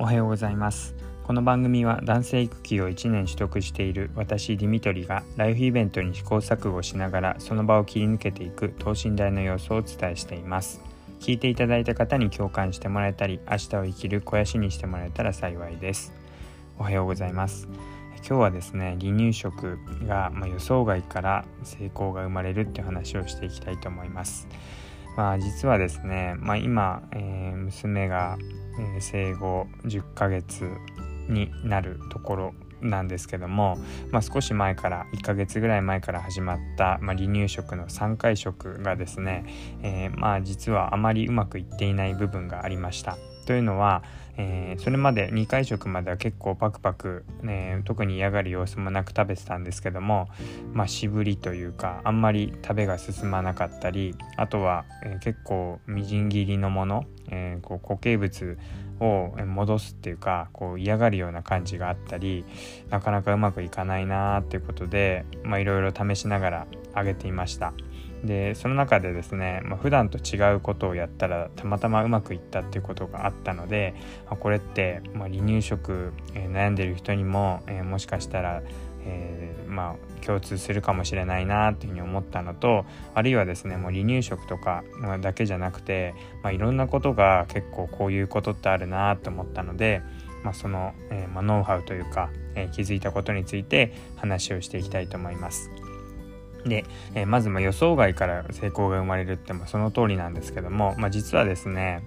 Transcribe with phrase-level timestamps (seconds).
[0.00, 0.94] おはようございます。
[1.24, 10.80] この番組は男性育休を1年取得している私ディミトリがライフイベントに試行錯誤しながらその場を切り抜けていく等身大の様子をお伝えしています。
[11.20, 16.14] 聞いていただいた方に共感してもらえたり明日を生きる肥やしにしてもらえたら幸いです。
[16.78, 17.68] おはようございます。
[18.26, 24.48] 今日はですね離乳食が、ま予想外から成功が生まれるって話をしていきたいと思います。
[25.16, 28.38] まあ実はですね、まあ、今、えー、娘が、
[28.78, 30.68] えー、生後10ヶ月
[31.28, 33.78] になるところなんですけども、
[34.10, 39.44] まあ、少し前から1ヶ月ぐらい前から始まった、まあ、離乳食の3回食がですね、
[39.82, 43.16] えー、まあ実はあまりうまくいっていない部分がありました。
[43.46, 44.02] というのは、
[44.36, 50.28] えー、それまで2回食までは結構パクパク、ね、特に嫌がる様子もなく食べてたんですけども、
[50.72, 58.58] まあ、渋りというかあんまり食べが進まなかったりあとは、えー、結構みじん切りのもの、えー、こう固形物
[59.00, 62.44] を戻すっていうかこう嫌がるような感じがあったり
[62.90, 67.72] なかなかうまくいかないなーっていうことでいろいろ試しながらあげていました。
[68.24, 73.94] でその中でですね、まあ、普段と違うことをやったらたまたまうまくいったっていうことがあったので
[74.28, 78.62] これって、まあ、離乳食、えー、悩んでる人にも、えー、もしかしたら、
[79.04, 84.84] えー、まあ、共通するかもしれないなっていうふうに思ったのとあるいはですねもう離乳食とか
[85.20, 90.02] だけじゃなくて、まあ、いろんなことが結構こういうことってあるなと思ったので、
[90.44, 95.70] まあ、その、えまあノウハウというか、え気づいたことについて話をしていきたいと思います。
[96.64, 102.02] で、えー、まずま予想外から成功が生まれるってもその通りなんですけども、まあ、実はですね、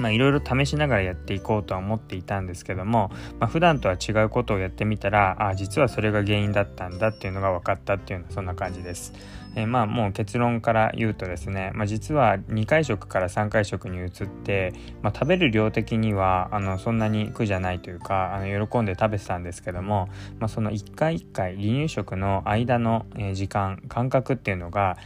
[0.00, 9.12] いろいろ試しながらやっていこうとは思っていたんですけども、まあ、普段とは違うことをやってみたらあ実はそれが原因だったんだっていうのが分かったっていうのはそんな感じです。
[9.54, 14.72] えー、まあもう結論から言うとですね、まあ、実は2回食から3回食に移って、
[15.02, 20.08] まあ、食べる量的にはあのそんなに苦じゃないというかあの喜んで食べてたんですけども、
[20.38, 24.96] まあ、その1回1回離乳食の間の、時間間隔っていうのが、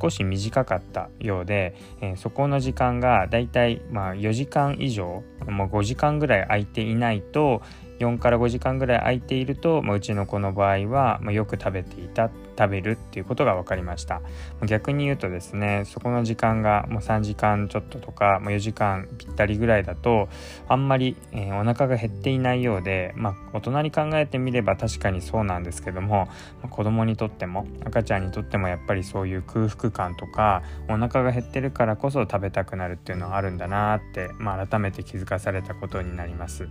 [0.00, 7.62] 少し短かったようで、えー、そこの時間がだいたいまあ4時間以上もう5時間ぐらい空いていないと
[7.98, 14.22] 4から5時間ぐらい空いていると、まあ、うちの子の場合は、まあ、よく食べていた食べるっていうことが分かりました。
[14.64, 20.28] 逆に言うとですねそこの時間がもう3時間ちょっととか、まあ、4時間ぴったりぐらいだと
[20.68, 26.26] あんまり、えー、お腹が減っていないようで、まあ、大人に考えてみれば確かにそうなんですけども、
[26.62, 36.68] まあ、子供にとっても赤ちゃんにとってもやっぱりそういう空腹感とかお腹が減ってるからこそ食べたくなるっていうのはあるんだなって、まあ、改めて気づかされたことになります。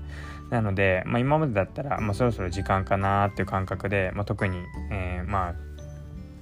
[0.50, 4.57] なので、まあ、ま今までだったら、まあ、そろそろ時間かなっていう感覚で、まあ、特に、
[4.91, 5.75] えー、まあ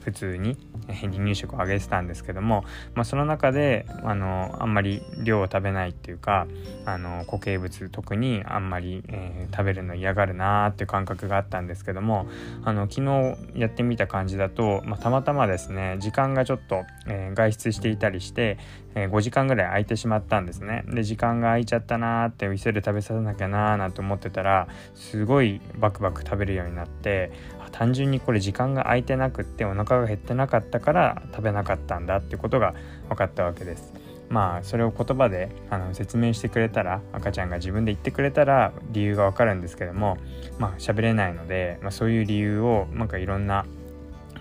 [0.03, 6.47] 普通に離乳食をあげてたんですけども、まあ、その中であのあんまり量を食べないっていうか
[6.86, 12.28] あの固形物特にあんまり、えー、食べるの嫌がるなーっていう感覚があったんですけども
[12.64, 18.58] あの昨日やってみた感じだと、まあ、たまたまですね時間がちょっと、えー、外出していたりして、
[18.96, 20.84] えー、5時間ぐらい空いてしまったんですね。
[20.88, 27.31] で時間が空いちゃったなーって急いで食べさせなきゃなーなんて思ってたらすごいバクバク食べるようになって
[27.74, 32.74] 単純にこれ時間が空いてなくってお腹が減ってなかったから食べなかったんだってことが
[33.09, 33.94] 分かったわけです。
[34.30, 40.18] まあそれを言葉であの説明してくれたら赤ちゃんが自分で言ってくれたら理由がわかるんですけども
[40.58, 43.66] まあ喋れないので、まあ、そういう理由をなんかいろんな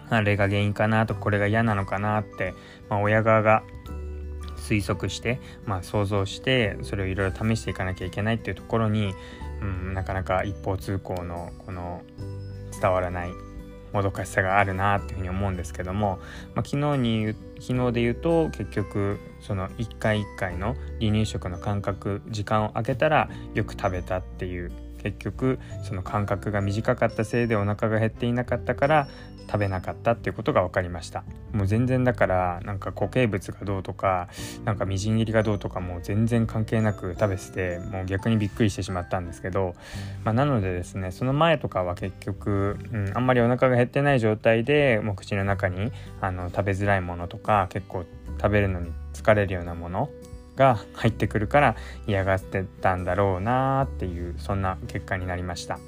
[0.09, 2.55] あれが原因かなとこれが嫌なのかなって、
[2.89, 3.63] まあ、親側が
[4.57, 9.15] 推測して、まあ、想像してそれをいろいろ試していかなきゃいけないっていうところに、
[9.61, 12.03] うん、なかなか一方通行のこの
[12.81, 13.33] 伝わらない
[13.93, 16.19] もどかしさがあるなっていうふうに思うんですけども、
[16.55, 29.09] まあ、昨日に昨日で言うと結局その1回1回の離乳食の間隔時間を空けたらよく食べたっていう結局その間隔が短かったせいでお腹が減っていなかったから
[29.47, 31.25] 食べなかったっていうことが分かりました。
[31.53, 34.29] もう全然だからなんか固形物がどうとか
[34.65, 39.75] なんかみじん切りがどうとかもう全然関係なく食べててもう逆にびっくりしてしまったんですけど、
[40.25, 48.05] まあ、なのでですねその前とかは結局、うん、あんまりお腹が減ってない状態でもう口の中にあの食べづらいものとか結構
[48.41, 50.09] 食べるのに疲れるようなもの
[50.57, 51.77] が入ってくるから
[52.07, 55.79] 嫌がってたんだろうなっていうそんな結果になりました。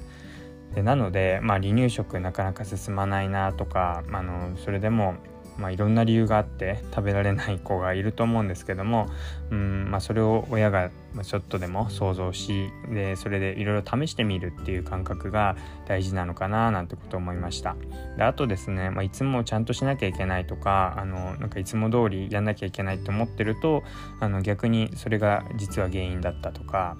[0.73, 5.15] でなので、まあ、離乳食なかなか進まないなとかあのそれでも
[5.57, 9.09] まあ、いろんな理由があって食べられない子がいると思うんですけども、
[9.51, 10.91] うんまあ、それを親が
[11.23, 15.55] ちょっとでも想像しでそれでいろいろ試してみるっていう感覚が
[15.87, 17.75] 大事なのかななんてことを思いました。
[18.17, 23.83] であとですね、まあ、いつもちゃんとしなきゃいけないとかあのなんかいつも通りやんなきゃいけないって思ってると
[24.19, 26.97] あの逆にそれが実は原因だったとか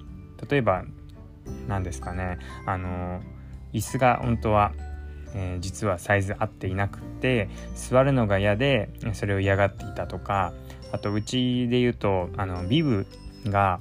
[0.48, 0.84] 例えば
[1.68, 3.20] 何ですかねあの
[3.72, 4.72] 椅子が本当は
[5.36, 10.54] えー、実はサイズ合っていなくって座るのが嫌でそれを嫌がっていたとか
[10.92, 13.06] あとうちで言うとあのビブ
[13.44, 13.80] が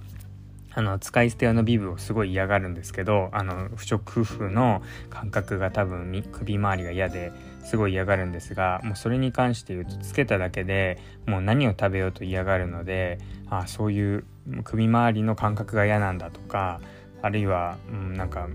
[0.77, 7.31] あの使い捨て用のビブをすごい嫌がるんですけどあの不織布の感覚が多分首周りが嫌で
[7.63, 13.19] すごい嫌がるんですがもうそれに関して言うとつけただけでもう何を食べようと嫌がるので
[13.49, 14.25] あそういう
[14.65, 16.81] 首周りの感覚が嫌なんだとか
[17.21, 18.49] あるいは、うん、なんか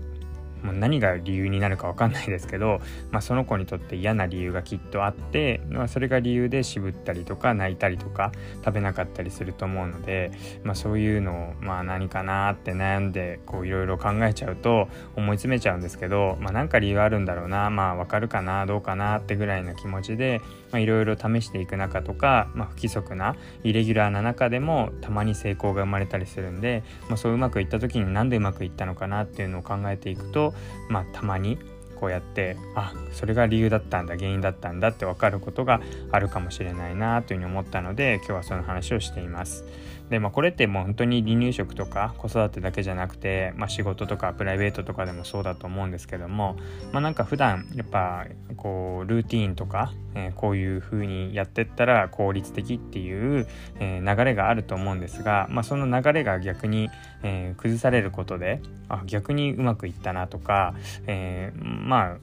[0.63, 2.81] もう何が理由になるか分かんないですけど、
[3.11, 8.31] まあ、その子にとって嫌な理由がきっとあって、まあ、それが理由で渋ったりとか泣いたりとか
[8.63, 10.31] 食べなかったりすると思うので、
[10.63, 20.41] まあ、そういうのをまあ何かなって悩んでいろいろ考えちゃうと思い詰めちゃうんですけど、まあ、か理由あるんだろうなまあ分かるかなどうかなってぐらいな気持ちで
[20.79, 30.53] いろいろ試していく中とか、まあ、不規則なイレギュラーな中でもたまに成功が生まれたりするんで、まあ、そううまくいった時に何でうまくいったのかなっていうのを考えていくと
[30.89, 31.57] まあたまに
[32.01, 35.81] こうやってあそれが理由だったんだ原因だったんだって分かることが
[36.11, 39.63] あるかもしれないなというふうに思ったので今日はその話をしています。
[40.09, 46.57] でまあこれってもう本当に離乳食とか子育てだけじゃなくて、まあ、仕事とかプライベートとかでもそうだと思うんですけども
[46.91, 48.25] まあなんか普段やっぱ
[48.57, 53.47] こうルーティーンとか、えー、こういう風にやってったら効率的っていう、
[53.79, 56.89] えー、流れがあると思うんですが、まあ、その流れが逆に、
[57.23, 58.59] えー、崩されることで
[58.95, 60.75] あ逆にうまくいったなとか、
[61.07, 62.17] えま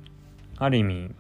[0.59, 1.11] あある意味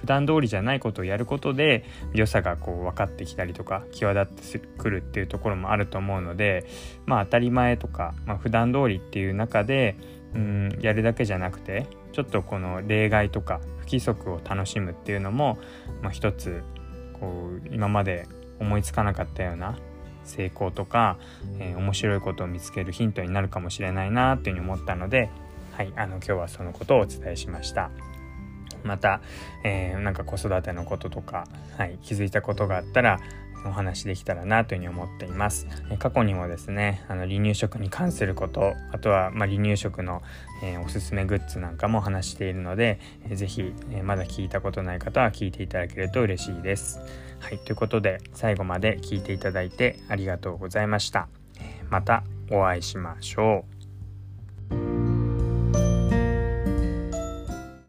[0.00, 6.66] 普段通りじゃないことをやることで良さがこう分かってきたりとか際立ってくるっていうところもあると思うので
[7.06, 9.96] まあ当たり前とか、まあ、普段通りっていう中で
[10.34, 15.58] うんやるだけじゃなくてちょっとこの例外とか不規則を楽しむっていうのも、
[16.02, 16.62] まあ、一つ
[17.20, 18.26] こう今まで
[18.60, 19.76] 思いつかなかったような
[20.28, 21.18] 成功とか、
[21.58, 25.30] えー、面白いことを見つけるヒントになるかもしれないなっていうふうに思ったので、
[25.72, 27.90] はい、あの今日はそのことをお伝えしました。
[28.84, 29.20] また、
[29.64, 31.46] えー、なんか子育てのこととか、
[31.76, 33.18] はい、気づいたことがあったら
[33.64, 35.66] お話できたらなというふうに思っています。
[35.98, 40.22] 過去にもですねあの離乳食に関することあとは、ま、離乳食の、
[40.62, 47.00] えー、おすすめグッズなんかも話しているので、えー、ぜひ、えー、まだ聞いたことない方は聞いていただけると嬉しいです。
[47.40, 51.28] はいということで最後まで聞いていただいてありがとうございました。
[51.90, 53.77] またお会いしましょう。